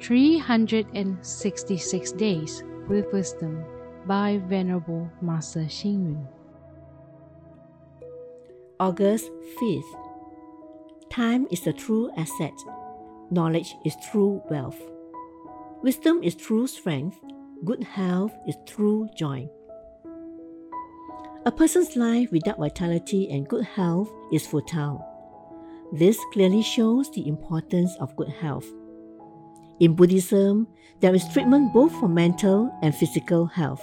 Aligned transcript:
366 0.00 2.12
Days 2.12 2.62
with 2.88 3.12
Wisdom 3.12 3.62
by 4.06 4.40
Venerable 4.46 5.10
Master 5.20 5.60
Xing 5.60 6.04
Yun. 6.04 6.26
August 8.80 9.30
5th. 9.60 9.94
Time 11.10 11.46
is 11.50 11.66
a 11.66 11.72
true 11.72 12.10
asset. 12.16 12.54
Knowledge 13.30 13.74
is 13.84 13.94
true 14.10 14.42
wealth. 14.48 14.80
Wisdom 15.82 16.22
is 16.22 16.34
true 16.34 16.66
strength. 16.66 17.18
Good 17.66 17.84
health 17.84 18.32
is 18.48 18.56
true 18.66 19.06
joy. 19.14 19.50
A 21.44 21.52
person's 21.52 21.94
life 21.94 22.32
without 22.32 22.58
vitality 22.58 23.28
and 23.30 23.46
good 23.46 23.66
health 23.66 24.10
is 24.32 24.46
futile. 24.46 25.04
This 25.92 26.18
clearly 26.32 26.62
shows 26.62 27.10
the 27.10 27.28
importance 27.28 27.94
of 28.00 28.16
good 28.16 28.30
health. 28.30 28.64
In 29.80 29.94
Buddhism, 29.94 30.68
there 31.00 31.14
is 31.14 31.26
treatment 31.32 31.72
both 31.72 31.92
for 31.96 32.06
mental 32.06 32.70
and 32.82 32.94
physical 32.94 33.46
health. 33.46 33.80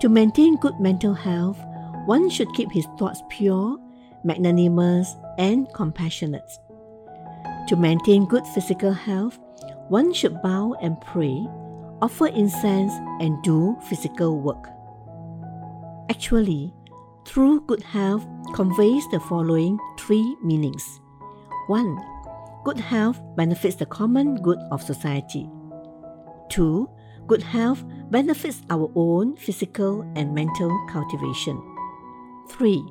To 0.00 0.08
maintain 0.08 0.56
good 0.56 0.80
mental 0.80 1.12
health, 1.12 1.58
one 2.06 2.30
should 2.30 2.54
keep 2.54 2.72
his 2.72 2.86
thoughts 2.98 3.20
pure, 3.28 3.76
magnanimous, 4.24 5.14
and 5.36 5.68
compassionate. 5.74 6.50
To 7.68 7.76
maintain 7.76 8.24
good 8.24 8.46
physical 8.46 8.92
health, 8.92 9.38
one 9.88 10.14
should 10.14 10.40
bow 10.40 10.74
and 10.80 10.98
pray, 11.02 11.46
offer 12.00 12.28
incense, 12.28 12.92
and 13.20 13.42
do 13.42 13.76
physical 13.90 14.40
work. 14.40 14.68
Actually, 16.08 16.72
true 17.26 17.60
good 17.66 17.82
health 17.82 18.26
conveys 18.54 19.04
the 19.12 19.20
following 19.20 19.78
three 19.98 20.34
meanings. 20.42 21.00
1. 21.66 22.17
Good 22.64 22.78
health 22.78 23.20
benefits 23.36 23.76
the 23.76 23.86
common 23.86 24.36
good 24.42 24.58
of 24.70 24.82
society. 24.82 25.48
2. 26.50 26.88
Good 27.26 27.42
health 27.42 27.84
benefits 28.10 28.62
our 28.70 28.90
own 28.94 29.36
physical 29.36 30.02
and 30.16 30.34
mental 30.34 30.72
cultivation. 30.90 31.60
3. 32.50 32.82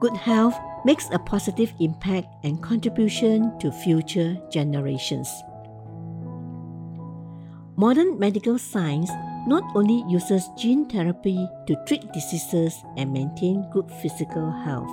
Good 0.00 0.16
health 0.16 0.54
makes 0.84 1.08
a 1.12 1.18
positive 1.18 1.72
impact 1.78 2.26
and 2.44 2.62
contribution 2.62 3.58
to 3.60 3.70
future 3.70 4.36
generations. 4.50 5.28
Modern 7.76 8.18
medical 8.18 8.58
science 8.58 9.10
not 9.46 9.64
only 9.74 10.04
uses 10.08 10.48
gene 10.56 10.88
therapy 10.88 11.48
to 11.66 11.76
treat 11.86 12.12
diseases 12.12 12.82
and 12.96 13.12
maintain 13.12 13.68
good 13.72 13.90
physical 14.02 14.50
health, 14.50 14.90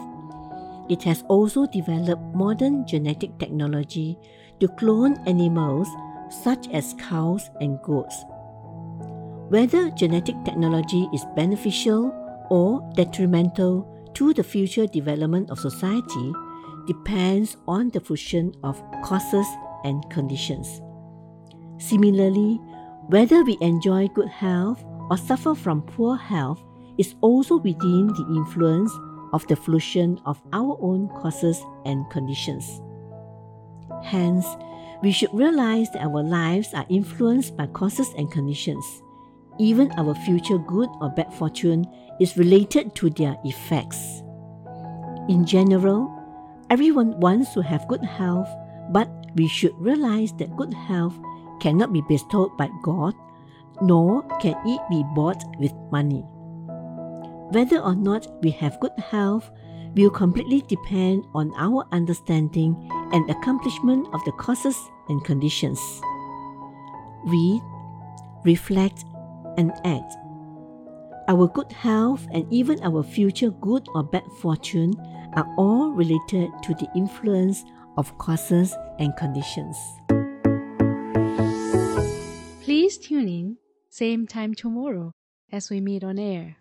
it 0.90 1.04
has 1.04 1.24
also 1.28 1.66
developed 1.68 2.22
modern 2.34 2.86
genetic 2.86 3.38
technology 3.38 4.18
to 4.60 4.68
clone 4.68 5.16
animals 5.28 5.88
such 6.30 6.68
as 6.70 6.96
cows 7.00 7.50
and 7.62 7.82
goats. 7.82 8.26
Whether 9.50 9.90
genetic 9.92 10.36
technology 10.46 11.08
is 11.14 11.26
beneficial 11.36 12.14
or 12.50 12.88
detrimental 12.96 13.88
to 14.16 14.34
the 14.34 14.44
future 14.44 14.86
development 14.86 15.50
of 15.50 15.60
society 15.60 16.34
depends 16.88 17.58
on 17.68 17.90
the 17.90 18.00
fusion 18.00 18.54
of 18.64 18.82
causes 19.04 19.48
and 19.84 20.08
conditions. 20.10 20.82
Similarly, 21.78 22.60
whether 23.08 23.44
we 23.44 23.58
enjoy 23.62 24.08
good 24.10 24.30
health 24.30 24.84
or 25.10 25.18
suffer 25.18 25.56
from 25.56 25.82
poor 25.82 26.16
health 26.18 26.62
is 26.98 27.16
also 27.22 27.58
within 27.58 28.08
the 28.08 28.26
influence 28.36 28.92
of 29.34 29.46
the 29.48 29.56
fusion 29.56 30.20
of 30.26 30.42
our 30.54 30.78
own 30.82 31.08
causes 31.22 31.62
and 31.86 32.10
conditions. 32.10 32.82
Hence, 34.04 34.46
we 35.02 35.12
should 35.12 35.34
realize 35.34 35.90
that 35.92 36.04
our 36.04 36.24
lives 36.24 36.74
are 36.74 36.86
influenced 36.90 37.56
by 37.56 37.68
causes 37.68 38.14
and 38.18 38.32
conditions. 38.32 38.84
Even 39.60 39.92
our 39.98 40.16
future 40.16 40.58
good 40.58 40.90
or 41.02 41.10
bad 41.10 41.34
fortune 41.34 41.86
is 42.20 42.38
related 42.38 42.96
to 42.96 43.10
their 43.10 43.38
effects. 43.44 44.22
In 45.28 45.46
general, 45.46 46.12
everyone 46.70 47.20
wants 47.20 47.54
to 47.54 47.62
have 47.62 47.88
good 47.88 48.04
health, 48.04 48.50
but 48.92 49.10
we 49.36 49.48
should 49.48 49.78
realize 49.78 50.34
that 50.34 50.56
good 50.58 50.74
health 50.74 51.16
cannot 51.60 51.94
be 51.94 52.02
bestowed 52.08 52.56
by 52.58 52.70
God, 52.84 53.14
nor 53.82 54.24
can 54.40 54.56
it 54.66 54.82
be 54.90 55.04
bought 55.16 55.44
with 55.60 55.74
money. 55.92 56.26
Whether 57.52 57.80
or 57.80 57.96
not 57.96 58.28
we 58.44 58.52
have 58.52 58.80
good 58.80 58.98
health 58.98 59.50
will 59.96 60.12
completely 60.12 60.62
depend 60.62 61.26
on 61.34 61.52
our 61.58 61.84
understanding 61.92 62.78
and 63.12 63.28
accomplishment 63.28 64.08
of 64.14 64.24
the 64.26 64.32
causes 64.34 64.78
and 65.08 65.24
conditions. 65.26 65.80
Read, 67.26 67.62
reflect, 68.46 69.04
and 69.58 69.72
act. 69.84 70.14
Our 71.28 71.48
good 71.48 71.72
health 71.72 72.28
and 72.32 72.46
even 72.54 72.84
our 72.84 73.02
future 73.02 73.50
good 73.50 73.88
or 73.96 74.04
bad 74.04 74.26
fortune 74.42 74.94
are 75.34 75.48
all 75.58 75.90
related 75.90 76.52
to 76.64 76.74
the 76.76 76.88
influence 76.96 77.64
of 77.98 78.16
causes 78.20 78.76
and 79.00 79.16
conditions. 79.18 79.76
Please 82.62 83.00
tune 83.00 83.28
in, 83.28 83.58
same 83.90 84.28
time 84.28 84.54
tomorrow 84.54 85.14
as 85.52 85.72
we 85.72 85.82
meet 85.82 86.04
on 86.04 86.20
air. 86.20 86.58